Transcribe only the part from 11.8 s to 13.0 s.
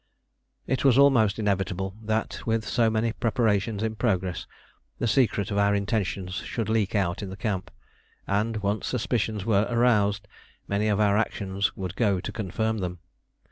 go to confirm them.